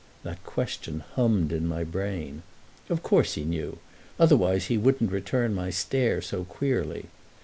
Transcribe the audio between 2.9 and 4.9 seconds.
course he knew; otherwise he